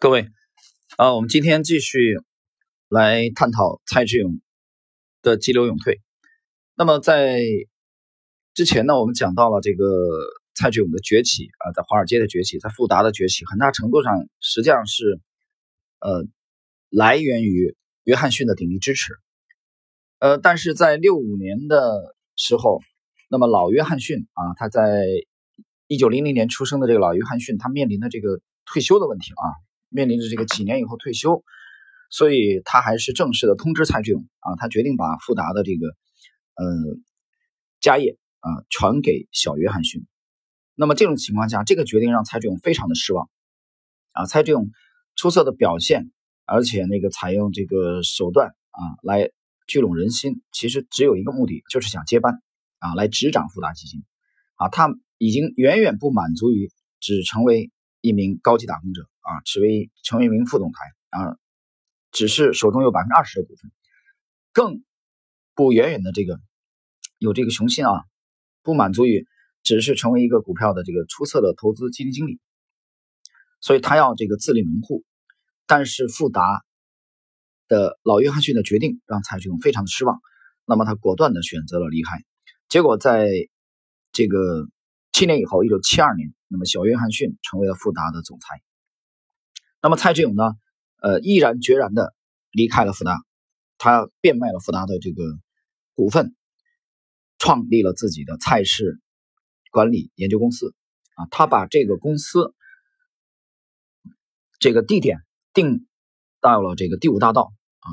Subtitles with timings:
[0.00, 0.28] 各位，
[0.96, 1.98] 啊，我们今天继续
[2.88, 4.40] 来探讨蔡志勇
[5.22, 6.00] 的激流勇退。
[6.76, 7.42] 那么在
[8.54, 9.84] 之前呢，我们讲到了这个
[10.54, 15.20] 蔡志勇的崛起啊，在华尔街的崛起，在富达的崛起，很大程度上实际上是
[15.98, 16.24] 呃
[16.90, 19.14] 来源于约翰逊的鼎力支持。
[20.20, 22.80] 呃，但是在六五年的时候，
[23.28, 25.04] 那么老约翰逊啊，他在
[25.88, 29.42] 一九零零年出生的这个老约翰逊，他面临的这个退休的问题啊。
[29.88, 31.42] 面临着这个几年以后退休，
[32.10, 36.64] 所以他还是正式的通知蔡志勇啊，他决定把富达的这个呃
[37.80, 40.06] 家业啊传给小约翰逊。
[40.74, 43.28] 那么这种情况下，这个决定让蔡志勇非常的失望
[44.12, 44.26] 啊。
[44.26, 44.70] 蔡志勇
[45.16, 46.10] 出色的表现，
[46.44, 49.30] 而且那个采用这个手段啊来
[49.66, 52.40] 聚拢人心，其实只有一个目的，就是想接班
[52.78, 54.04] 啊，来执掌富达基金
[54.54, 54.68] 啊。
[54.68, 59.08] 他已经远远不满足于只成为一名高级打工者。
[59.28, 60.78] 啊，只为成为一名副总裁
[61.10, 61.36] 啊，
[62.10, 63.70] 只是手中有百分之二十的股份，
[64.52, 64.82] 更
[65.54, 66.40] 不远远的这个
[67.18, 68.04] 有这个雄心啊，
[68.62, 69.26] 不满足于
[69.62, 72.40] 只是成为一个股票的这个出色的投资基金经理，
[73.60, 75.04] 所以他要这个自立门户。
[75.66, 76.64] 但是富达
[77.66, 80.18] 的老约翰逊的决定让蔡志勇非常的失望，
[80.64, 82.24] 那么他果断的选择了离开。
[82.70, 83.28] 结果在
[84.12, 84.66] 这个
[85.12, 88.62] 七年以后，一九七二年，那么小约翰逊成为了富达的总裁。
[89.80, 90.42] 那么蔡志勇呢？
[91.00, 92.12] 呃，毅然决然的
[92.50, 93.16] 离开了富达，
[93.78, 95.22] 他变卖了富达的这个
[95.94, 96.34] 股份，
[97.38, 98.98] 创立了自己的蔡氏
[99.70, 100.74] 管理研究公司。
[101.14, 102.52] 啊，他把这个公司
[104.58, 105.20] 这个地点
[105.54, 105.86] 定
[106.40, 107.88] 到了这个第五大道啊，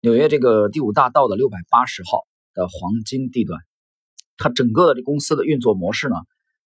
[0.00, 3.60] 纽约这个第五大道的六百八十号的黄金地段。
[4.36, 6.16] 他整个的这公司的运作模式呢，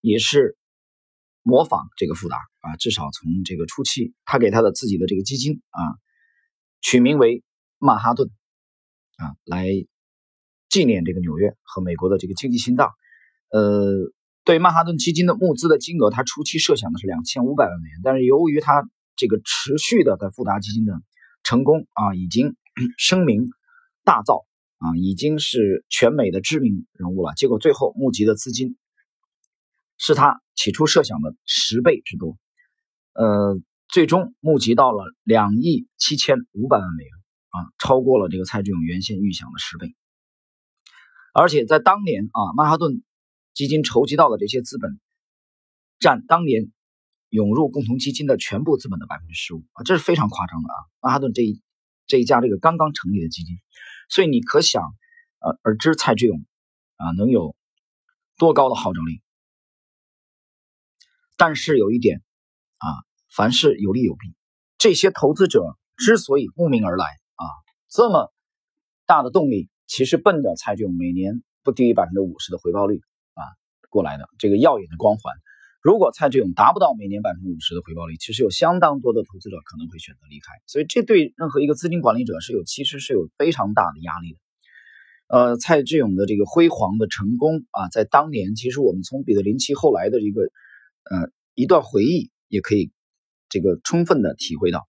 [0.01, 0.57] 也是。
[1.51, 5.81] 模仿这个富达啊，至少从这个初期，他给他的自己的这个基金啊，
[6.81, 7.43] 取名为
[7.79, 8.31] 曼哈顿
[9.17, 9.69] 啊，来
[10.69, 12.93] 纪念这个纽约和美国的这个经济心脏。
[13.51, 14.13] 呃，
[14.45, 20.95] 对曼哈顿基金的募资的金额，他初期设想的是两千五百万美元，但是由于他这个持续的在富达基金的
[21.43, 22.55] 成功啊，已经
[22.97, 23.49] 声名
[24.05, 24.45] 大噪
[24.79, 27.35] 啊，已经是全美的知名人物了。
[27.35, 28.77] 结果最后募集的资金
[30.01, 30.41] 是他。
[30.57, 32.37] 起初设想的十倍之多，
[33.15, 37.13] 呃，最终募集到了两亿七千五百万美元
[37.49, 39.97] 啊，超过了这个蔡志勇原先预想的十倍。
[41.33, 43.03] 而且在当年啊，曼哈顿
[43.55, 45.01] 基金筹集到的这些资本，
[45.99, 46.71] 占当年
[47.31, 50.77] 涌入共同基金的全部资本的百分之十五啊，这是非常夸张的啊！
[51.01, 51.63] 曼哈顿这一
[52.07, 53.57] 这一家这个刚刚成立的基金，
[54.11, 54.83] 所以你可想
[55.39, 56.45] 呃而知蔡志勇
[56.97, 57.57] 啊能有
[58.37, 59.23] 多高的号召力。
[61.41, 62.19] 但是有一点，
[62.77, 62.87] 啊，
[63.35, 64.35] 凡事有利有弊。
[64.77, 67.45] 这些投资者之所以慕名而来，啊，
[67.89, 68.31] 这么
[69.07, 73.01] 大的动力，其实奔着蔡志勇每年不低于百分之五十的回报率
[73.33, 73.43] 啊
[73.89, 75.35] 过来的这个耀眼的光环。
[75.81, 80.53] 如果蔡志勇达不到每年百分之五十的回报率，其实有相当多的投资者可能会选择离开。
[80.67, 84.39] 所以这对任何一个资金管理者是有其实是有非常大的压力的。
[85.29, 90.51] 呃，蔡志勇的这个辉煌的成功啊，在当年，其实我们从彼得林奇后来的这个。
[91.11, 92.93] 呃，一段回忆也可以
[93.49, 94.89] 这个充分的体会到。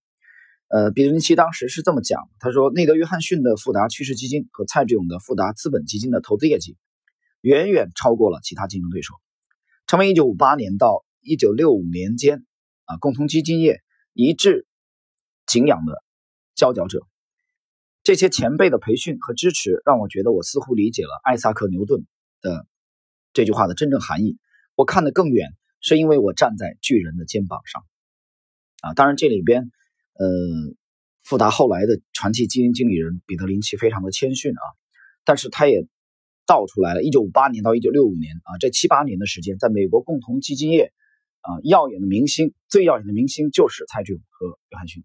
[0.68, 6.78] 呃，比林奇当时是这么讲，他说内德约翰逊的富达趋势基金和蔡志勇的富达资本基金的投资业绩
[7.40, 9.14] 远远超过了其他竞争对手，
[9.86, 12.46] 成为1958年到1965年间
[12.84, 13.82] 啊共同基金业
[14.14, 14.66] 一致
[15.44, 16.02] 敬仰的
[16.54, 17.06] 佼佼者。
[18.04, 22.06] 这些前辈的培训和支持让我觉得我似乎理解了艾萨克牛顿
[22.40, 22.66] 的
[23.32, 24.38] 这句话的真正含义。
[24.74, 25.50] 我看得更远。
[25.82, 27.84] 是因为我站在巨人的肩膀上，
[28.82, 29.72] 啊，当然这里边，
[30.14, 30.26] 呃，
[31.24, 34.62] 富达后来的传奇基金经理人彼得林奇非常的谦逊啊，
[35.24, 35.84] 但是他也
[36.46, 40.92] 道出来了，一九五八年到一九六五年啊，这七八年的时间，在美国共同基金业
[41.40, 45.04] 啊，耀眼的明星，最耀眼的明星就是蔡志勇和约翰逊。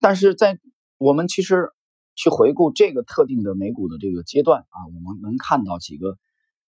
[0.00, 0.58] 但是在
[0.96, 1.68] 我们其实
[2.14, 6.16] 去回顾这个特定的美股的这个阶段啊，我们能看到几个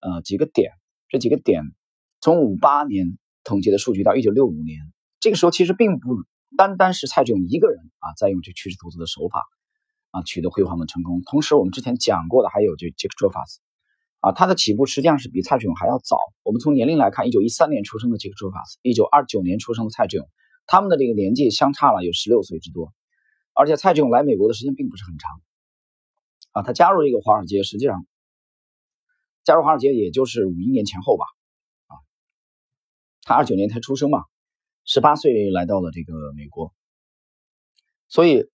[0.00, 0.72] 呃几个点，
[1.08, 1.62] 这几个点。
[2.20, 4.80] 从五八年统计的数据到一九六五年，
[5.20, 6.16] 这个时候其实并不
[6.56, 9.46] 单单是蔡志勇一个人啊，在用这趋势投资的手法
[10.10, 11.22] 啊取得辉煌的成功。
[11.22, 13.60] 同时，我们之前讲过的还有这杰克·卓法斯
[14.20, 16.18] 啊，他的起步实际上是比蔡志勇还要早。
[16.42, 20.28] 我们从年龄来看，一九一三年出生的杰克·卓法斯，一九二九年出生的蔡志勇，
[20.66, 22.92] 他们的这个年纪相差了有十六岁之多。
[23.54, 25.40] 而且蔡志勇来美国的时间并不是很长
[26.50, 28.04] 啊，他加入这个华尔街，实际上
[29.44, 31.24] 加入华尔街也就是五一年前后吧。
[33.28, 34.24] 他二九年才出生嘛，
[34.86, 36.72] 十八岁来到了这个美国，
[38.08, 38.48] 所以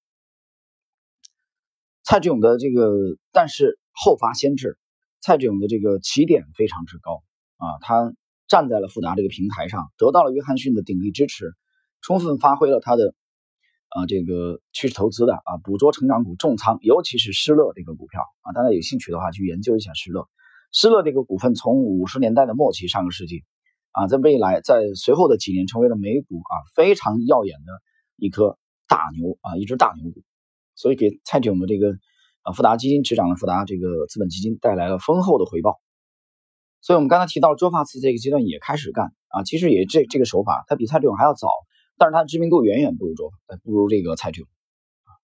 [2.02, 2.90] 蔡志勇的这个，
[3.30, 4.76] 但是后发先至，
[5.20, 7.22] 蔡志勇的这个起点非常之高
[7.56, 8.12] 啊，他
[8.48, 11.52] 站在了富达这个平台上，得到了约翰逊的鼎力支持，
[12.00, 13.14] 充分发挥了他的
[13.90, 20.28] 啊这个趋势投资的啊捕捉成长股重仓，尤其是施乐这个股票啊，大家有兴趣的话去研究一下施乐。
[20.72, 23.44] 施乐这个股份从五十年代的末期，上个世纪。
[23.94, 27.72] 啊，在未来，在随后的几年，成为了美股啊非常耀眼的
[28.16, 28.58] 一颗
[28.88, 30.22] 大牛啊，一只大牛股，
[30.74, 31.92] 所以给蔡志勇的这个
[32.42, 35.80] 啊富达基金执掌的富达这个资本基金带来了丰厚的回报。
[36.80, 41.48] 所以我们刚才提到周发慈这个阶段也开始干啊，其实也这这个手法，他比蔡志勇还要早，
[41.96, 43.30] 但是他的知名度远远不如周，
[43.62, 44.48] 不如这个蔡志勇
[45.04, 45.14] 啊。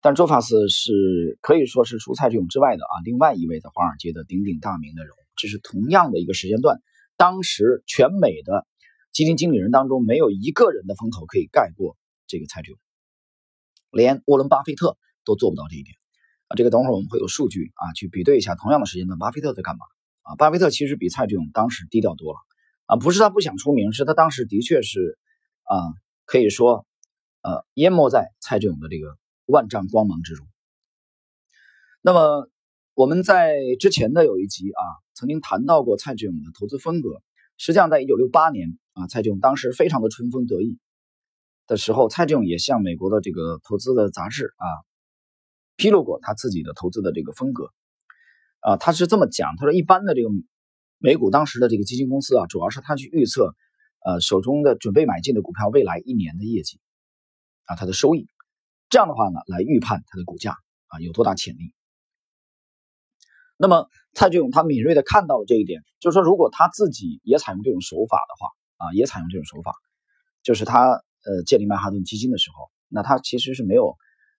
[0.00, 6.80] 但周发慈是可以说是除蔡志勇之外的啊，另外一位在华尔街的鼎鼎大名的人物，这是同样的一个时间段。
[7.18, 8.66] 当时全美的
[9.12, 12.78] 基金经理人当中，没有一个人的风头可以盖过这个蔡志勇，
[13.90, 15.96] 连沃伦·巴菲特都做不到这一点
[16.46, 16.54] 啊！
[16.54, 19.84] 这个等会儿我们会有数据啊，去比对一下同样的时间段，巴菲特在干嘛
[20.22, 20.36] 啊？
[20.36, 22.38] 巴菲特其实比蔡志勇当时低调多了
[22.86, 25.18] 啊，不是他不想出名，是他当时的确是
[25.64, 25.76] 啊，
[26.24, 26.86] 可以说
[27.42, 30.46] 呃淹没在蔡志勇的这个万丈光芒之中。
[32.00, 32.48] 那么。
[32.94, 34.82] 我们在之前的有一集啊，
[35.18, 37.20] 曾经谈到过蔡志勇的投资风格。
[37.56, 40.78] 实际上，在一九六八年啊，蔡志勇当时非常的春风得意
[41.66, 44.66] 的时候，蔡志勇也向美国的这个投资的杂志啊
[45.74, 47.72] 披露过他自己的投资的这个风格
[48.60, 48.76] 啊。
[48.76, 50.28] 他是这么讲，他说一般的这个
[50.98, 53.56] 美股当时的这个基金公司啊，主要是他去预测
[54.06, 56.78] 呃手中的准备买进的股票未来一年的业绩
[57.64, 58.28] 啊，它的收益，
[58.88, 60.56] 这样的话呢，来预判它的股价
[60.86, 61.74] 啊有多大潜力。
[63.60, 69.74] 那么蔡志勇他敏锐的看到了这一点，就是说，如果他自己也采用这种手法的话，啊，也采用这种手法，
[70.44, 73.96] 就是他呃建立曼哈顿基金的时候，那他其实是没有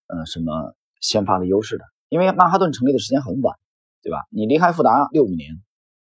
[0.07, 3.57] 呃什么先发的优势的，因为曼哈顿成立的时间很晚，
[4.01, 4.25] 对吧？
[4.31, 5.61] 你离开富达六五年，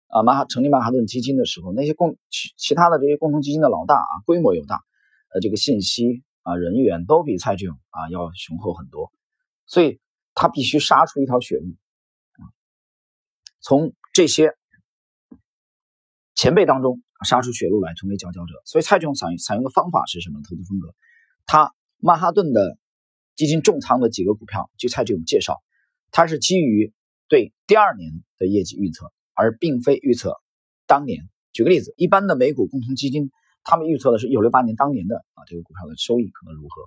[0.08, 4.76] 啊，曼哈成立曼哈顿基金的时候，那些共其其他的这些共同基金的老大啊，规模又大，
[5.34, 9.12] 呃，这个信息啊人员都比蔡志勇啊要雄厚很多，
[9.66, 10.00] 所以
[10.34, 11.66] 他必须杀出一条血路。
[13.66, 14.52] 从这些
[16.34, 18.60] 前辈当中杀出血路来，成为佼佼者。
[18.66, 20.42] 所以蔡志勇采采用的方法是什么？
[20.42, 20.94] 投资风格，
[21.46, 22.76] 他曼哈顿的
[23.36, 25.62] 基金重仓的几个股票，据蔡志勇介绍，
[26.10, 26.92] 他是基于
[27.26, 30.36] 对第二年的业绩预测，而并非预测
[30.86, 31.30] 当年。
[31.54, 33.30] 举个例子，一般的美股共同基金，
[33.62, 36.82] 他们预测的是一九六八年当年的啊这个股票的收益可能如何，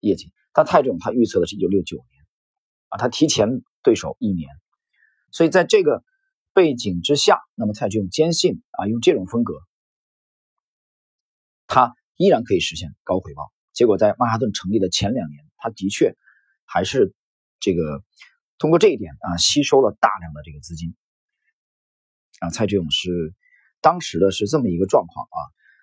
[0.00, 0.30] 业绩。
[0.52, 2.26] 但蔡志勇他预测的是一九六九年，
[2.90, 4.50] 啊，他提前对手一年，
[5.30, 6.04] 所以在这个。
[6.58, 9.54] 背景之下，那么蔡志勇坚信啊，用这种风格，
[11.68, 13.52] 他依然可以实现高回报。
[13.72, 16.16] 结果在曼哈顿成立的前两年，他的确
[16.64, 17.14] 还是
[17.60, 18.02] 这个
[18.58, 20.96] 通过这一点啊，吸收了大量的这个资金
[22.40, 22.50] 啊。
[22.50, 23.32] 蔡志勇是
[23.80, 25.38] 当时的是这么一个状况啊。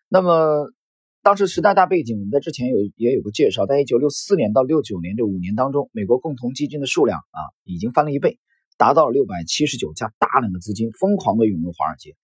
[0.09, 0.73] 那么
[1.21, 8.39] 当时时代大背景，我们在之前有也有个介绍，在一九六四年到六九年这五年当中，美国共同基金的数量啊，已经翻了一倍。
[8.77, 12.15] 达到了六百七十九家，大量的资金疯狂的涌入华尔街，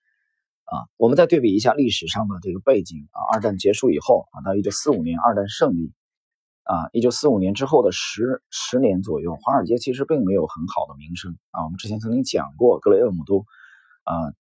[0.66, 5.94] 啊，我们再对比一下历史上的这个背景啊，二战结束以后啊，到一九四五年二战胜利，
[6.64, 11.64] 啊，一九四五年之后的十十年左右，华尔街其实并没有很好的名声啊。
[11.64, 13.46] 我们之前曾经讲过，格雷厄姆都
[14.04, 14.34] 啊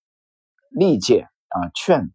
[0.70, 2.12] 历届啊劝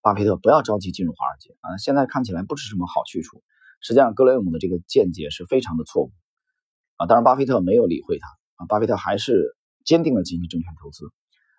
[0.00, 3.42] 巴菲特不要着急进入华尔街啊，现在看起来不是什么好去处。
[3.82, 6.12] 实际上，格雷厄姆的这个见解是非常的错误
[6.96, 8.39] 啊，当然巴菲特没有理会他。
[8.60, 11.06] 啊，巴菲特还是坚定的进行证券投资，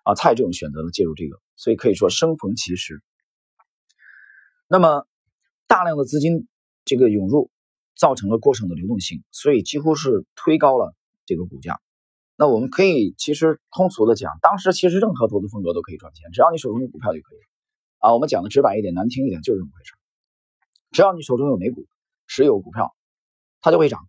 [0.04, 3.02] 啊，蔡志勇选择了介入这个，所以可以说生逢其时。
[4.68, 5.04] 那么
[5.66, 6.46] 大量的资金
[6.84, 7.50] 这个涌入，
[7.96, 10.94] 造成了过剩的流动性，所以几乎是推高了
[11.26, 11.80] 这个股价。
[12.36, 17.38] 那我们可以其实通俗的讲，当时其实任何投资风格都可以赚钱，只要你手中有股票就可以。
[17.98, 19.92] 啊，我们讲的直白一点，难听一点就是这么回事。
[20.92, 21.86] 只要你手中有美股、
[22.26, 22.94] 持有股票，
[23.60, 24.08] 它就会涨。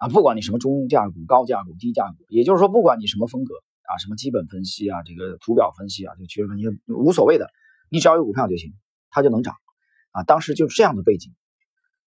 [0.00, 3.52] 啊，不管你什么中价股、高价股、低价股，也就是说，不管你什么风格
[3.82, 7.50] 啊，什么基本分析啊，这个图表分析啊，就趋势分析无所谓的，
[7.90, 8.72] 你只要有股票就行，
[9.10, 9.56] 它就能涨
[10.12, 10.22] 啊。
[10.22, 11.34] 当时就是这样的背景，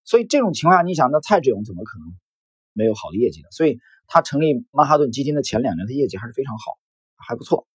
[0.03, 2.07] 所以这种情况下，你想，那蔡志勇怎么可能
[2.73, 3.47] 没有好的业绩呢？
[3.51, 6.63] 所以他成立曼哈顿基金的前两年，的业绩还是非常好，
[7.15, 7.67] 还不错。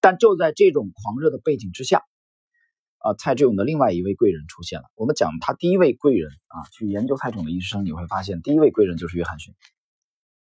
[0.00, 2.04] 但就在这种狂热的背景之下。
[2.98, 4.90] 啊，蔡志勇的另外一位贵人出现了。
[4.94, 9.54] 我们讲他第一位贵人啊，去研究蔡志勇的一生，你会发现第一位贵人就是约翰逊。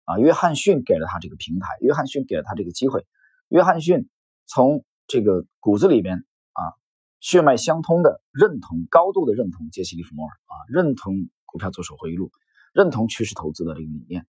[0.04, 3.06] 啊，约翰逊给了他这个平台，约翰逊给了他这个机会。
[3.48, 4.10] 约翰逊
[4.46, 6.18] 从这个骨子里边
[6.52, 6.76] 啊，
[7.20, 12.30] 血脉相通的认同，高度的认同杰西·利弗莫尔啊，认同股票作手回忆录，
[12.74, 14.26] 认同趋势投资的这个理念，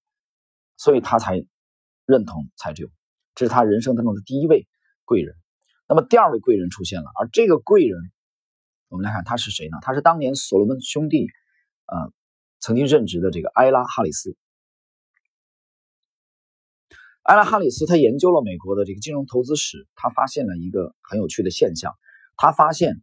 [0.77, 1.45] 所以他才
[2.05, 2.91] 认同蔡志勇，
[3.35, 4.67] 这是他人生当中的第一位
[5.03, 5.35] 贵人。
[5.87, 8.11] 那么第二位贵人出现了，而这个贵人，
[8.89, 9.77] 我们来看他是谁呢？
[9.81, 11.27] 他是当年所罗门兄弟
[11.85, 12.09] 啊
[12.59, 14.35] 曾经任职的这个埃拉·哈里斯。
[17.23, 21.93] 埃拉·哈里斯他研究了美国的这个金融投资史，他发现了一个很有趣的现象。
[22.35, 23.01] 他发现，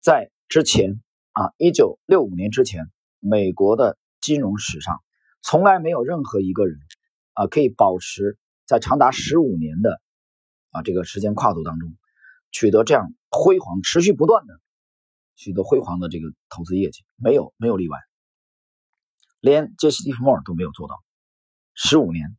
[0.00, 1.00] 在之前
[1.32, 2.90] 啊，一九六五年之前，
[3.20, 5.02] 美国的金融史上
[5.42, 6.78] 从来没有任何一个人
[7.34, 10.00] 啊可以保持在长达十五年的
[10.82, 11.96] 这个时间跨度当中
[12.50, 14.60] 取得这样辉煌、持续不断的
[15.36, 17.98] 取得辉煌的这个投资业绩，没有没有例外，
[19.40, 21.02] 连杰西·利弗莫尔都没有做到。
[21.74, 22.36] 十五年，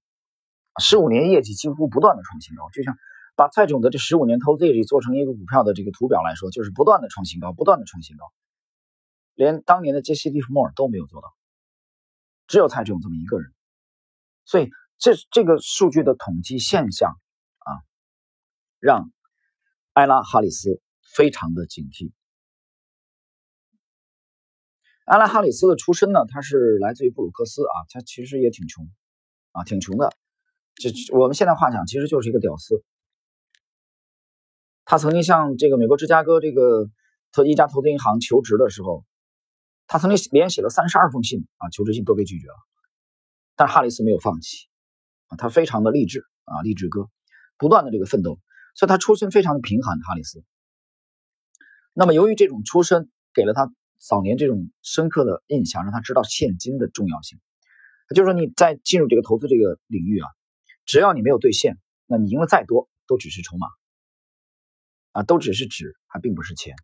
[0.80, 2.96] 十五年业绩几乎不断的创新高，就像。
[3.36, 8.34] 把蔡总的这十五年投资业绩做成一个股票的这个图表来说，就是不断的创新高，不断的创新高，
[9.34, 11.34] 连当年的杰西·利弗莫尔都没有做到，
[12.48, 13.54] 只有蔡总这么一个人。
[14.44, 17.18] 所以这这个数据的统计现象，
[18.80, 19.12] 让
[19.94, 20.82] 艾拉·哈里斯
[21.16, 22.12] 非常的警惕。
[25.06, 28.88] 艾拉·哈里斯的出身呢，他是来自于布鲁克斯啊，他其实也挺穷
[29.52, 30.14] 啊，挺穷的。
[30.76, 32.84] 这我们现在话讲，其实就是一个屌丝。
[34.86, 36.90] 他曾经向这个美国芝加哥这个
[37.32, 39.04] 投一家投资银行求职的时候，
[39.88, 42.56] 他曾经连写了三十二封信啊，求职信都被拒绝了。
[43.56, 44.68] 但是哈里斯没有放弃
[45.28, 47.10] 啊，他非常的励志啊，励志哥，
[47.58, 48.40] 不断的这个奋斗，
[48.76, 50.00] 所以他出身非常的贫寒。
[50.00, 50.44] 哈里斯，
[51.94, 57.40] 那么由于这种出身给了他早年这种深刻的印象，让他知道现金的重要性。
[58.16, 60.28] 就是说你在进入这个投资这个领域啊，
[60.86, 63.68] 只要你没有兑现，那你赢了再多都只是筹码。
[65.12, 66.76] 啊，都只是纸，还并不是钱，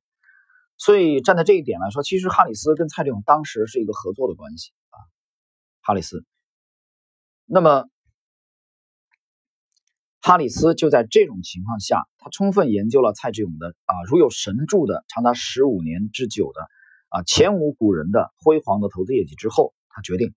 [0.77, 4.97] 所以站在这一点来说，其实哈里斯跟蔡志勇当时是一个合作的关系啊。
[5.81, 6.25] 哈里斯，
[7.45, 7.87] 那么
[10.25, 16.67] 哈里斯就在这种情况下，他充分研究了蔡志勇的啊如有神助的长达十五年之久的
[17.09, 20.33] 啊前无古人的辉煌的投资业绩之后，他决定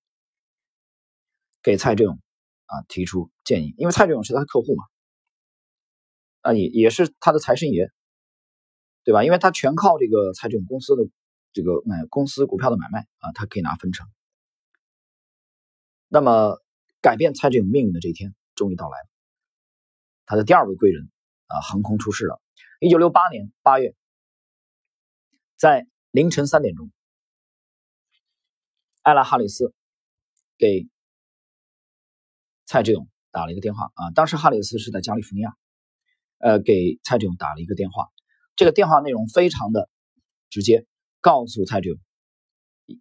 [1.63, 2.21] 给蔡志勇
[2.67, 4.85] 啊提出建议，因为蔡志勇是他的客户嘛。
[6.43, 7.91] 啊，也也是他的财神爷，
[9.05, 9.25] 对吧？
[9.25, 11.09] 因为他全靠这个蔡志勇公司的
[11.55, 14.07] 这个买公司股票的买卖啊，他可以拿分成。
[16.09, 16.59] 那么
[17.01, 19.09] 改变蔡志勇命运的这一天终于到来了，
[20.29, 21.11] 他的第二位贵人
[21.47, 22.39] 啊横空出世了。
[22.81, 23.95] 一九六八年八月，
[25.57, 26.91] 在凌晨三点钟，
[29.01, 29.73] 艾拉哈里斯
[30.59, 30.87] 给
[32.67, 35.57] 蔡志勇打了一个电话啊，当时哈里斯是在加利福尼亚。
[36.41, 38.11] 呃，给蔡志勇打了一个电话，
[38.55, 39.89] 这个电话内容非常的
[40.51, 40.87] 直接，
[41.23, 41.99] 告诉蔡志勇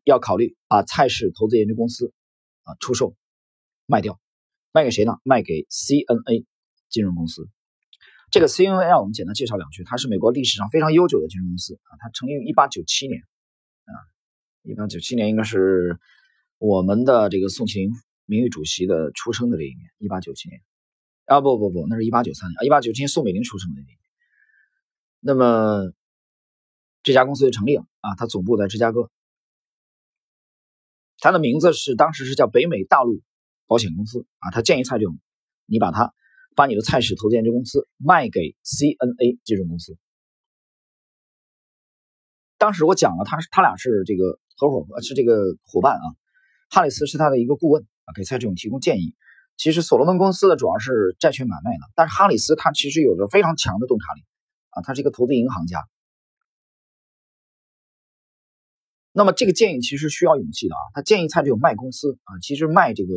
[0.06, 2.14] 要考虑把蔡氏投资研究公司
[2.64, 3.16] 啊出售
[3.86, 4.18] 卖掉，
[4.72, 5.20] 卖给谁呢？
[5.24, 6.46] 卖给 CNA
[6.89, 7.50] 金融公司。
[8.29, 13.22] 这个 CNA 我们简单介绍两句，它是美国历史上非常悠久的金融公司啊，它成立于一八九七年
[13.86, 13.94] 啊，
[14.63, 16.00] 一八九七年应该是
[16.58, 17.91] 我们的这个宋庆龄
[18.25, 20.62] 名誉主席的出生的这一年，一八九七年。
[21.25, 23.98] 啊不不不，那是一八九三年啊，一八九七年宋美龄出生的那年。
[25.20, 25.91] 那么
[27.03, 29.12] 这家公司就成立了啊，它总部在芝加哥。
[31.20, 33.22] 它的名字是当时是叫北美大陆
[33.65, 34.51] 保险公司啊。
[34.51, 35.20] 他建议蔡总，
[35.65, 36.13] 你把它
[36.58, 39.96] 把你的蔡氏投资研究公司卖给 CNA 金融公司。
[42.58, 46.06] 当时我讲了，他是他俩是这个合伙是这个伙伴啊。
[46.72, 49.14] 哈里斯是他的一个顾问啊，给蔡志勇提供建议。
[49.56, 54.24] 其实所罗门公司的主要是债券买卖的，但是哈里斯他其实有着非常强的洞察力
[54.72, 55.88] 啊，他是一个投资银行家。
[59.12, 63.14] 那么这个建议其实需要勇气的啊，他建议蔡志勇卖公司啊，其实卖这个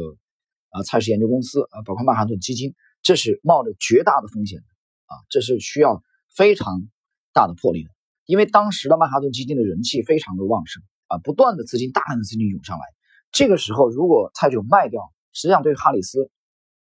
[0.68, 4.64] 啊蔡氏研究公司啊，包括曼哈顿基金，这是冒着绝大的风险的
[5.06, 6.88] 啊，这是需要非常
[7.32, 7.90] 大的魄力的，
[8.24, 12.84] 因为当时的曼哈顿基金的人气非常的旺盛啊，不断的资金大量的资金涌上来，
[13.32, 15.12] 这个时候如果蔡志勇卖掉。
[15.32, 16.28] 实际上，对哈里斯，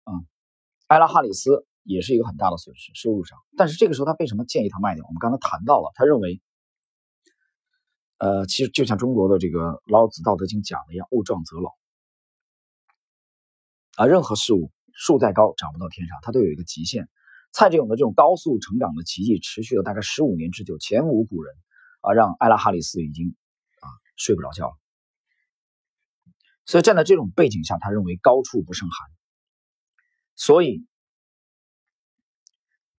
[0.03, 0.13] 啊，
[0.89, 3.39] 埃拉哈里斯也是一个很大的损失，收入上。
[3.57, 5.03] 但是这个时候，他为什么建议他卖掉？
[5.07, 6.43] 我们刚才谈到了，他认为，
[8.19, 11.71] 呃，其实就像中国的这个老子《道德经》讲的一样，“物壮则老”，
[13.97, 17.09] 啊，任何事物树再高长不到天上，它都有一个极限。
[17.53, 21.55] 蔡志勇的这种高速成长的奇迹，持续了大概十五年之久，前无古人，
[22.01, 23.37] 啊，让艾拉哈里斯已经
[23.81, 23.87] 啊
[24.17, 24.75] 睡不着觉了。
[26.65, 29.11] 所以站在这种背景下，他认为高处不胜寒。
[30.35, 30.87] 所以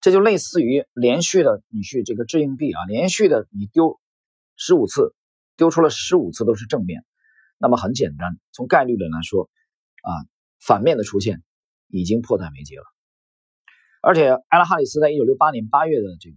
[0.00, 4.00] 这就类似于连续的你去这个掷硬币啊，连续的你丢
[4.56, 5.14] 十五次，
[5.56, 7.04] 丢出了十五次都是正面，
[7.58, 9.50] 那么很简单，从概率论来说
[10.02, 10.10] 啊，
[10.60, 11.42] 反面的出现
[11.88, 12.84] 已经迫在眉睫了。
[14.02, 16.36] 而且艾拉哈里斯在一九六八年八月的这个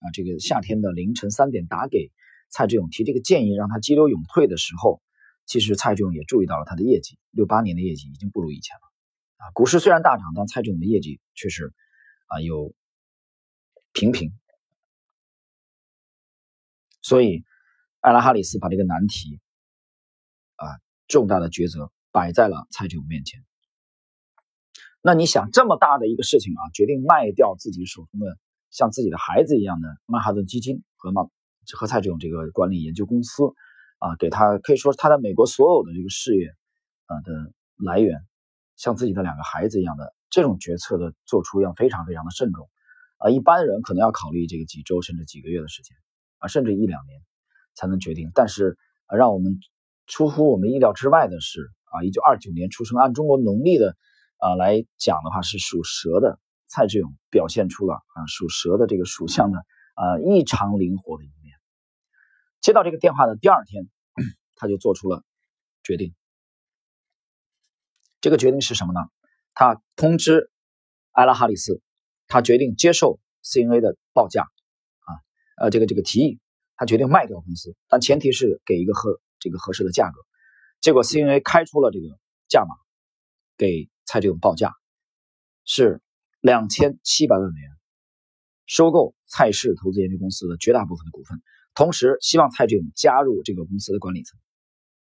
[0.00, 2.10] 啊这个夏天的凌晨三点打给
[2.50, 5.00] 蔡志勇提这个建议，让他激流勇退的时候，
[5.46, 8.80] 其实蔡志勇也注意到了他的业绩，六八年的业绩已经不如以前了。
[9.38, 11.72] 啊，股市虽然大涨，但蔡志勇的业绩却是
[12.26, 12.74] 啊有
[13.92, 14.32] 平平。
[17.00, 17.44] 所以，
[18.00, 19.40] 艾拉哈里斯把这个难题
[20.56, 20.66] 啊
[21.06, 23.45] 重大的抉择摆在了蔡志勇面前。
[25.06, 28.36] 那你想，这么大的一个事情啊，决定卖掉自己手中的
[28.72, 31.24] 像自己的孩子一样的曼哈顿基金和曼
[31.74, 33.44] 和蔡志勇这个管理研究公司
[34.00, 36.48] 啊，给他可以说他在美国所有的这个事业
[37.04, 38.18] 啊的来源。
[38.74, 42.68] 像自己的两个孩子一样的这种决策的做出要非常非常的慎重，
[43.18, 45.96] 啊，一般人可能要考虑这个几周甚至几个月的时间，
[46.38, 47.20] 啊，甚至一两年
[47.74, 48.32] 才能决定。
[48.34, 49.60] 但是啊，让我们
[50.08, 53.96] 出乎我们意料之外的是，啊，一九二九年出生，按中国农历的
[54.38, 59.58] 啊来讲的话，是属蛇的蔡志勇表现出了啊属蛇的这个属相的
[59.94, 61.56] 啊异常灵活的一面。
[62.60, 63.88] 接到这个电话的第二天，
[64.54, 65.22] 他就做出了
[65.82, 66.14] 决定。
[68.20, 69.00] 这个决定是什么呢？
[69.54, 70.50] 他通知
[71.12, 71.80] 埃拉哈里斯，
[72.26, 75.10] 他决定接受 CNA 的报价，啊，
[75.58, 76.40] 呃，这个这个提议，
[76.74, 80.20] 他决定卖掉公司，但前提是给一个合这个合适的价格。
[80.80, 82.74] 结果 CNA 开出了这个价码，
[83.56, 84.72] 给蔡志勇报价
[85.64, 86.00] 是
[86.40, 87.70] 两千七百万美元，
[88.64, 91.42] 收购蔡氏投资研究公司的绝大部分的股份，
[91.74, 94.38] 同时希望蔡志勇加入这个公司的管理层，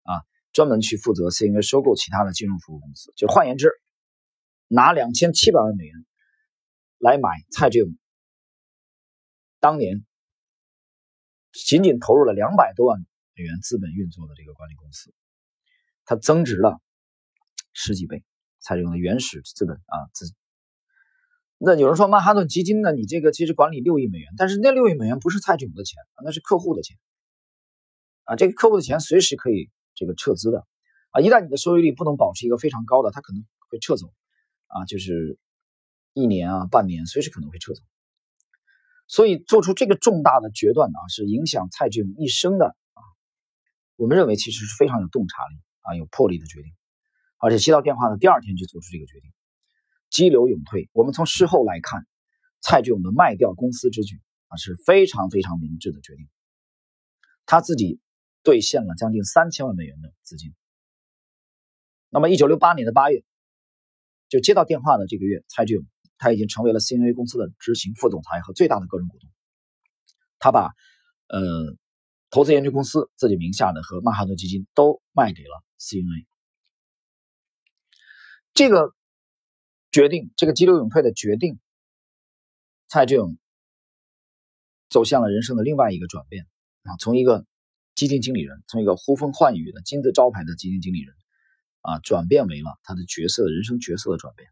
[0.03, 0.21] 啊。
[0.51, 3.69] 专门去负责 CNA 收购其他的金融服务公司，就换言之，
[4.67, 6.05] 拿两千七百万美元
[6.97, 7.95] 来买蔡志勇
[9.59, 10.03] 当年
[11.53, 12.99] 仅仅投入了两百多万
[13.35, 15.13] 美元资本运作的这个管理公司，
[16.03, 16.81] 它增值了
[17.71, 18.23] 十几倍。
[18.69, 20.31] 蔡志勇的原始资本啊资，
[21.57, 22.91] 那有人说曼哈顿基金呢？
[22.91, 26.95] 你这个其实管理六亿美元，但是那六亿美元不是蔡志勇的钱那是客户的钱
[28.25, 29.71] 啊，这个客户的钱随时可以。
[29.95, 30.65] 这个撤资的
[31.09, 34.13] 啊，一旦你的收益率不能保持一个非常高的，他可能会撤走
[34.67, 35.37] 啊，就是
[36.13, 37.81] 一年啊、半年，随时可能会撤走。
[39.07, 43.01] 所以做出这个重大的决断啊，是影响蔡志勇一生的啊。
[43.97, 46.71] 我们认为其实是非常有洞察力啊、有魄力的决定，
[47.39, 49.31] 而且接到电话的第二天就做出这个决定，
[50.09, 50.89] 激流勇退。
[50.93, 52.05] 我们从事后来看，
[52.61, 56.27] 蔡志勇的卖掉公司之举啊是非常非常明智的决定，
[57.45, 57.99] 他自己。
[58.41, 60.55] 兑现了将近三千万美元的资金。
[62.09, 63.25] 那么，一九六八年的八月，
[64.29, 65.85] 就接到电话的这个月，蔡志勇
[66.17, 69.29] 他已经成为了 CNA 公司的执行副总裁和最大的个人股东。
[70.39, 70.71] 他把
[71.27, 71.75] 呃
[72.29, 76.25] 投资研究公司自己名下的和曼哈顿基金都卖给了 CNA。
[78.59, 78.93] 这个
[79.89, 81.61] 决定，这个激流勇退的决定，
[82.89, 83.37] 蔡志勇
[84.89, 86.45] 走向了人生的另外一个转变
[86.83, 87.45] 啊，从一个。
[87.95, 91.13] 基金经理人从一个呼风唤雨的金字招牌的基金经理人，
[91.81, 94.49] 啊，转变为了他的角色人生角色的转变，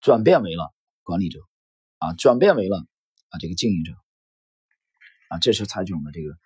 [0.00, 0.72] 转变为了
[1.02, 1.40] 管理者，
[1.98, 2.86] 啊，转变为了
[3.30, 3.92] 啊这个经营者，
[5.30, 6.36] 啊，这是蔡志勇的这个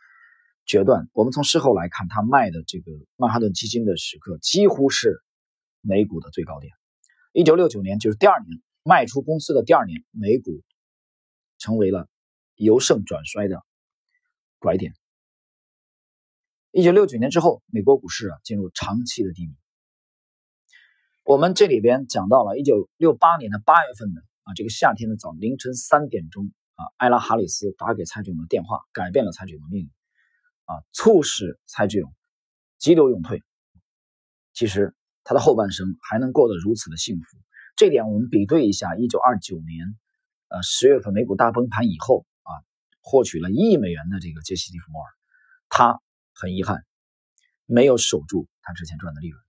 [0.64, 1.11] 决断。
[1.12, 5.22] 我们从事后来看，他卖的这个曼哈顿基金的时刻，几乎是
[5.80, 6.72] 美股的最高点。
[7.32, 10.62] 一九六九年，就是第二年卖出公司的第二年，美股
[11.58, 12.08] 成为了
[12.54, 13.62] 由盛转衰的
[14.58, 14.94] 拐点。
[16.70, 19.54] 一九六九年之后，美国股市啊进入长期的低迷。
[21.22, 29.90] 我们这里边讲到了一九六八年的八月份的啊这个夏天的早凌晨三点钟啊，艾拉哈里斯打给蔡志勇的电话，改变了蔡志勇的命运
[30.64, 32.14] 啊，促使蔡志勇
[32.78, 33.42] 急流勇退。
[34.52, 34.94] 其实
[35.28, 37.36] 他的后半生还能过得如此的幸福，
[37.76, 39.94] 这点我们比对一下一九二九年
[40.48, 42.50] 呃十月份美股大崩盘以后啊，
[43.02, 45.08] 获取了一亿美元的这个杰西·蒂弗莫尔，
[45.68, 46.00] 他。
[46.40, 46.84] 很遗憾，
[47.66, 49.42] 没有守住他之前赚的利润，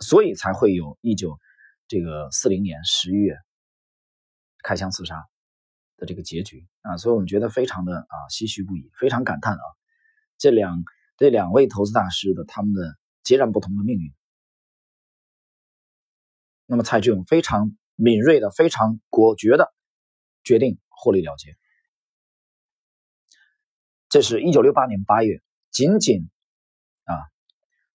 [0.00, 1.38] 所以才会有一九
[1.86, 3.36] 这个四零年十一月
[4.64, 5.24] 开枪刺杀
[5.96, 6.96] 的这个结局啊！
[6.96, 9.62] 所以我们觉得非常的啊唏嘘不已，非常感叹啊，
[10.38, 10.82] 这两
[11.18, 14.12] 这两位投资大师的他们的截然不同的命运。
[16.72, 19.74] 那么蔡志勇非常敏锐的、非常果决的
[20.42, 21.54] 决定获利了结。
[24.08, 25.42] 这是一九六八年八月。
[25.70, 26.30] 仅仅
[27.04, 27.12] 啊，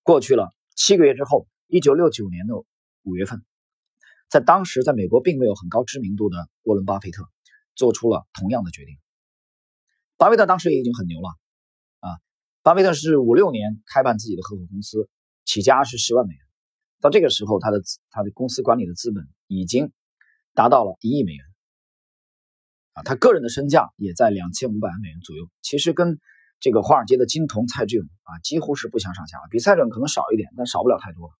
[0.04, 2.54] 过去了七个月之后，一九六九年的
[3.02, 3.44] 五月份，
[4.30, 7.28] 在当时在美国并没有很高知名度的沃伦·巴菲特，
[7.74, 9.00] 做出了同样的决定。
[10.18, 11.30] 巴菲特当时也已经很牛了
[12.02, 12.10] 啊！
[12.62, 15.10] 巴菲特是五六年开办自己的合伙公司，
[15.46, 16.46] 起家是十万美元，
[17.01, 19.91] 到这个时候他的他的公司管理的资本已经
[20.53, 21.45] 达到了一亿美元
[22.93, 23.03] 啊！
[23.03, 26.19] 他个人的身价也在两千五百万美元左右，其实跟
[26.60, 31.31] 这个华尔街的金童蔡志勇啊几乎是不相上下，比蔡志勇可能少一点，但少不了太多。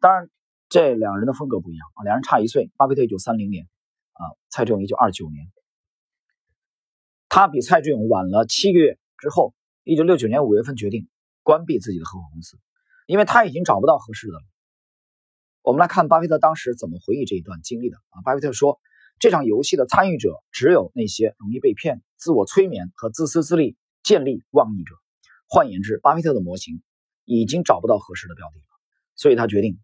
[0.00, 0.28] 当然。
[0.70, 2.72] 这两人的风格不一样啊，两人差一岁。
[2.76, 3.68] 巴菲特一九三零年，
[4.14, 5.46] 啊，蔡志勇一九二九年。
[7.28, 9.54] 他比蔡志勇晚了七个月之后，
[9.84, 11.06] 一九六九年五月份决定
[11.42, 12.58] 关闭自己的合伙公司，
[13.06, 14.40] 因为他已经找不到合适的了。
[15.64, 18.20] 我们来看巴菲特当时怎么回忆这一段经历的啊。
[18.22, 18.78] 巴菲特说，
[19.18, 24.94] 这场游戏的参与者只有那些容易被骗、自我催眠和自私自利、见利忘义者。
[25.48, 26.82] 换言之，巴菲特的模型
[27.24, 28.66] 已经找不到合适的标的了，
[29.16, 29.80] 所以他决定。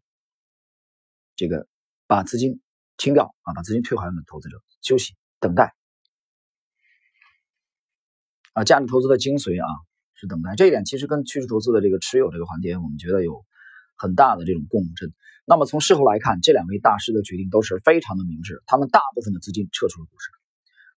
[1.34, 1.66] 这个
[2.06, 2.60] 把资金
[2.98, 5.74] 清掉啊，把资金退还给投资者，休息等待
[8.52, 8.64] 啊。
[8.64, 9.66] 价值投资的精髓啊
[10.12, 13.46] 是等待，这一点其实跟趋势投资的这个持有这个环节，我们觉得有
[14.00, 15.12] 很大的这种共振。
[15.44, 20.30] 那么从事后来看，这两位大师的决定都是非常的明智，他们大部分的资金撤出了股市，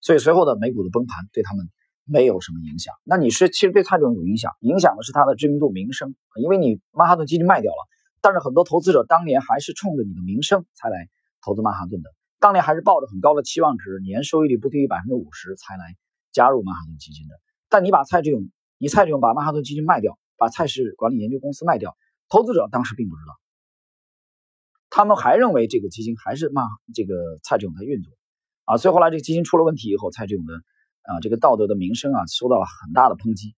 [0.00, 1.68] 所以随后的美股的崩盘对他们
[2.04, 2.94] 没有什么影响。
[3.04, 7.88] 那你是其实对蔡总有影响，影响的是他的知名度、名声，因为你曼哈顿基金卖掉了。
[8.20, 11.08] 但是很多投资者当年还是冲着你的名声才来
[11.44, 15.96] 投资曼哈顿的，当年还是抱着很高的期望值，年收益率不低于百分之五十才来
[16.32, 17.34] 加入曼哈顿基金的。
[17.68, 21.96] 但你把蔡志勇，你蔡志勇把曼哈顿基金卖掉，把蔡氏管理研究公司卖掉，
[22.28, 23.38] 投资者当时并不知道，
[24.90, 28.12] 他们还认为这个基金还是曼这个蔡志勇在运作
[28.64, 28.76] 啊。
[28.76, 30.54] 所以后来这个基金出了问题以后，蔡志勇的
[31.02, 33.54] 啊这个道德的名声啊受到了很大的抨击。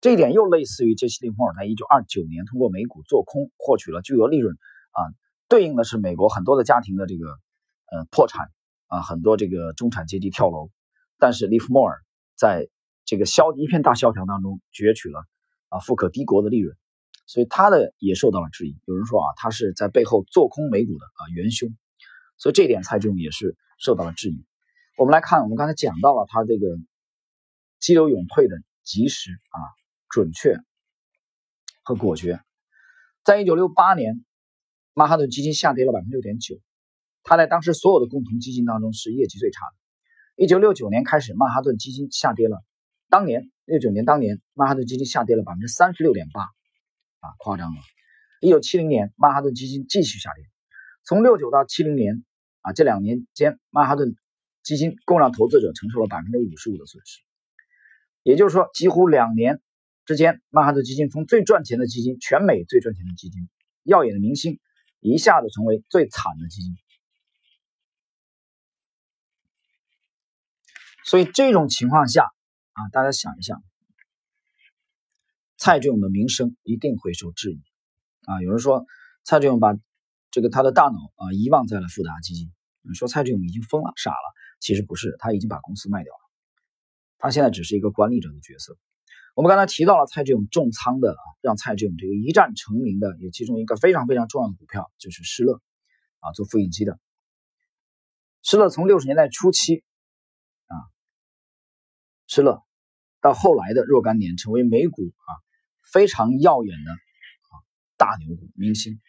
[0.00, 4.54] 这一点又类似于杰西·利弗莫尔在一九二九年通过美股做空获取了巨额利润，
[4.90, 5.00] 啊，
[5.48, 7.26] 对应的是美国很多的家庭的这个
[7.90, 8.50] 呃破产
[8.88, 10.70] 啊，很多这个中产阶级跳楼。
[11.18, 12.02] 但是利弗莫尔
[12.36, 12.68] 在
[13.06, 15.24] 这个萧一片大萧条当中攫取了
[15.70, 16.76] 啊富可敌国的利润，
[17.26, 18.76] 所以他的也受到了质疑。
[18.86, 21.68] 有人说啊，他是在背后做空美股的啊元凶，
[22.36, 24.44] 所以这点蔡志勇也是受到了质疑。
[24.96, 26.66] 我们来看，我们刚才讲到了他这个
[27.78, 29.58] 激流勇退的及时啊。
[30.10, 30.56] 准确
[31.82, 32.38] 和果决，
[33.24, 34.24] 在一九六八年，
[34.92, 36.60] 曼哈顿基金下跌了百分之六点九，
[37.24, 39.74] 它在当时所有的共同基金当中是业绩最差的。
[40.36, 42.62] 一九六九年开始，曼哈顿基金下跌了，
[43.08, 46.46] 当年六九年当年，曼哈顿基金下跌了百分之三十六点八，
[47.24, 47.80] 啊，夸张了。
[48.40, 50.44] 一九七零年，曼哈顿基金继续下跌，
[51.04, 52.24] 从六九到七零年，
[52.60, 54.14] 啊，这两年间，曼哈顿
[54.62, 57.20] 基金共让投资者承受了百分之五十五的损失，
[58.22, 59.60] 也就是说，几乎两年。
[60.06, 63.48] 之间，曼哈顿基金从最赚钱的基金，全美最赚钱的基金，
[63.84, 64.60] 耀眼的明星，
[65.00, 66.76] 一下子成为最惨的基金。
[71.06, 72.24] 所以这种情况下
[72.74, 73.62] 啊，大家想一想，
[75.64, 77.62] 蔡志勇的名声一定会受质疑
[78.26, 78.42] 啊。
[78.42, 78.84] 有人说
[79.22, 79.74] 蔡志勇把
[80.30, 82.52] 这个他的大脑啊遗忘在了富达基金，
[82.94, 84.34] 说蔡志勇已经疯了、傻了。
[84.60, 86.20] 其实不是，他已经把公司卖掉了，
[87.16, 88.76] 他现在只是一个管理者的角色。
[89.34, 95.62] 我们刚才提到了蔡志勇重仓的啊，让蔡志勇这个一战成名的有其中一个非常非常重要的股票就是施乐
[96.20, 97.00] 啊，做复印机的。
[98.42, 99.82] 施乐从六十年代初期
[100.66, 100.76] 啊，
[102.26, 102.62] 施乐
[103.22, 105.40] 到后来的若干年成为美股啊
[105.92, 107.52] 非常耀眼的啊
[107.96, 109.00] 大牛股明星。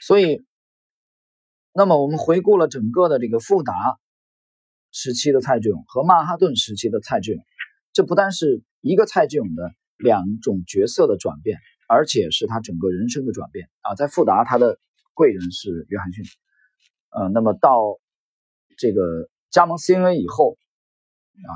[0.00, 0.44] 所以，
[1.72, 3.72] 那么我们回顾了整个的这个富达
[4.92, 7.44] 时期的蔡志勇和曼哈顿时期的蔡志勇。
[7.92, 13.96] 这不单是一个蔡志勇的两种角色的转变，而且是他整个人生的转变啊！
[13.96, 14.78] 在富达，他的
[15.14, 16.24] 贵人是约翰逊，
[17.10, 17.98] 呃，那么到
[18.76, 20.56] 这个加盟 CNA 以后
[21.42, 21.52] 啊，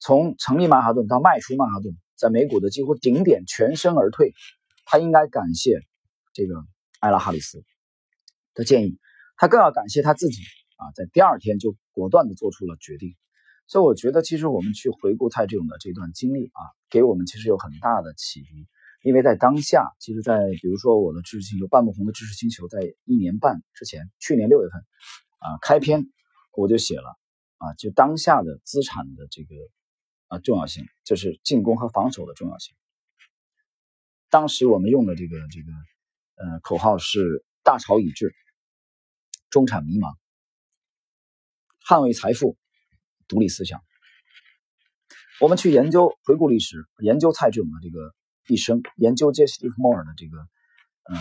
[0.00, 4.32] 从成立曼哈顿到卖出曼哈顿，在美股的几乎顶点全身而退，
[4.84, 5.80] 他应该感谢
[6.32, 6.54] 这个
[7.00, 7.64] 艾拉哈里斯
[8.54, 8.98] 的建议，
[9.36, 10.42] 他更要感谢他自己
[10.76, 13.16] 啊，在第二天就果断的做出了决定。
[13.66, 18.66] 所以我觉得，其实我们去回顾蔡志勇的这段经历啊，给我们其实有很大的启迪。
[19.02, 24.80] 因为在当下，其实，在比如说我的知识星球半不红的知识星球，在一年半之前，去年六月份
[25.38, 26.06] 啊开篇
[26.56, 27.16] 我就写了
[27.58, 29.54] 啊，就当下的资产的这个
[30.28, 32.74] 啊重要性，就是进攻和防守的重要性。
[34.30, 35.72] 当时我们用的这个这个
[36.36, 38.34] 呃口号是“大潮已至，
[39.50, 40.14] 中产迷茫，
[41.84, 42.56] 捍卫财富”。
[43.28, 43.84] 独立思想，
[45.38, 48.14] 我们去研究、回顾历史，研究蔡志勇的这个
[48.46, 50.38] 一生，研究杰西·利弗莫尔的这个
[51.04, 51.20] 呃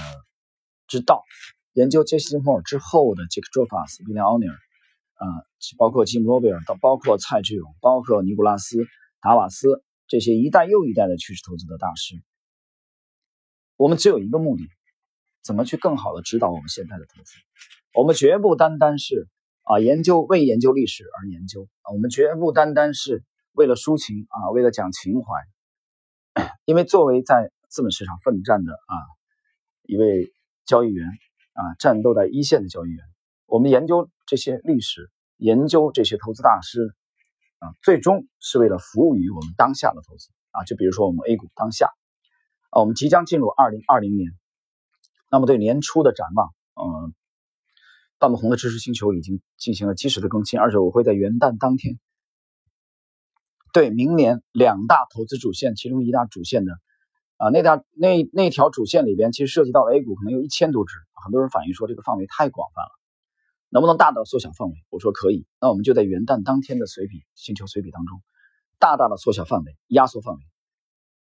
[0.88, 1.26] 之道，
[1.74, 4.58] 研究杰西·利弗莫尔之后的杰克·卓法斯、威廉·奥尼尔
[5.18, 5.26] 啊，
[5.78, 8.78] 包括吉姆·罗贝尔，到包括蔡志勇，包括尼古拉斯·
[9.22, 12.16] 达瓦斯这些一代又一代的趋势投资的大师，
[13.76, 14.64] 我们只有一个目的：
[15.44, 17.32] 怎么去更好的指导我们现在的投资？
[17.94, 19.28] 我们绝不单单是
[19.64, 26.46] 啊研究为研究历史而研究，我们绝不单单是为了抒情啊，为了讲情怀。
[26.66, 28.96] 因为作为在资本市场奋战的啊
[29.84, 30.32] 一位
[30.66, 31.08] 交易员
[31.54, 33.04] 啊，战斗在一线的交易员，
[33.48, 36.94] 我们研究这些历史，研究这些投资大师
[37.58, 40.64] 啊，最终是为了服务于我们当下的投资啊。
[40.66, 41.88] 就比如说我们 A 股当下
[42.70, 44.32] 啊，我们即将进入二零二零年，
[45.32, 47.14] 那么对年初的展望，嗯。
[48.20, 52.00] 半不红的知识星球已经进行了及时的更新，而且我会在元旦当天
[53.72, 56.72] 对明年两大投资主线，其中一大主线的
[57.36, 62.90] 啊，那大那那条主线里边，其实涉及到 A 股可能有一千多只，很多人反映说这个范围太广泛了，
[63.70, 64.76] 能不能大大缩小范围？
[64.90, 68.22] 我说可以，那我们就在元旦当天的随笔星球随笔当中，
[68.80, 70.42] 大大的缩小范围，压缩范围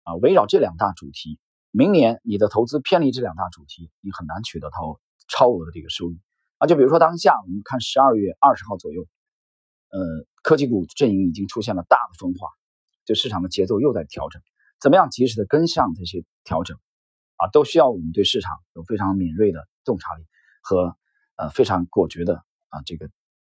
[0.03, 1.39] 啊，围绕这两大主题，
[1.71, 6.19] 明年你的投资偏离这两大主题，你很难取得超超额的这个收益。
[6.59, 9.05] 啊，就比如说当下，我们看十二月二十号左右，
[9.89, 9.99] 呃，
[10.41, 12.49] 科技股阵营已经出现了大的分化，
[13.05, 14.41] 就市场的节奏又在调整。
[14.79, 16.77] 怎么样及时的跟上这些调整？
[17.35, 20.25] 啊，都需要我们对市场有非常敏锐的洞察力
[20.61, 20.97] 和
[21.37, 23.09] 呃非常果决的啊这个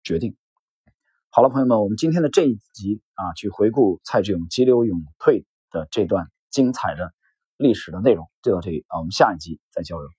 [0.04, 0.38] 决定。
[1.30, 7.13] 好了，朋友们，我们今天的这一集啊，去回顾蔡志勇急流勇退的这段精彩的
[7.58, 10.10] 历史的内容就到这里啊，我们下一集再交流。